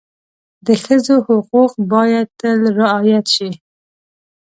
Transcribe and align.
د 0.65 0.67
ښځو 0.83 1.15
حقوق 1.27 1.71
باید 1.91 2.27
تل 2.39 2.59
رعایت 2.79 3.25
شي. 3.35 3.49